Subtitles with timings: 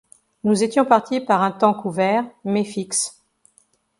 [0.43, 3.21] Nous étions partis par un temps couvert, mais fixe.